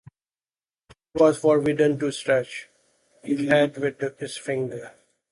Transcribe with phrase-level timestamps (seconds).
[1.13, 2.69] He was forbidden to scratch
[3.21, 4.87] his head with his fingers.